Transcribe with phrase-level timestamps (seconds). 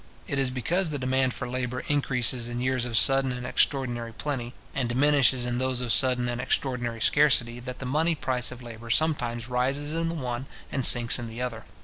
[0.25, 4.55] It is because the demand for labour increases in years of sudden and extraordinary plenty,
[4.73, 8.89] and diminishes in those of sudden and extraordinary scarcity, that the money price of labour
[8.89, 11.65] sometimes rises in the one, and sinks in the other.